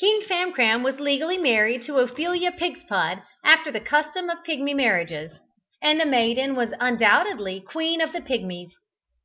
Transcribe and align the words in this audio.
King 0.00 0.22
Famcram 0.22 0.82
was 0.82 0.98
legally 0.98 1.38
married 1.38 1.84
to 1.84 1.98
Ophelia 1.98 2.50
Pigspud 2.50 3.22
after 3.44 3.70
the 3.70 3.78
custom 3.78 4.28
of 4.28 4.42
Pigmy 4.42 4.74
marriages, 4.74 5.30
and 5.80 6.00
the 6.00 6.04
maiden 6.04 6.56
was 6.56 6.74
undoubtedly 6.80 7.60
Queen 7.60 8.00
of 8.00 8.12
the 8.12 8.20
Pigmies. 8.20 8.72